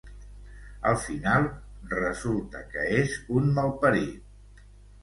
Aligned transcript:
Al 0.91 0.95
final, 1.01 1.45
resulta 1.93 2.65
que 2.73 2.87
és 3.05 3.15
un 3.43 3.55
malparit. 3.61 4.67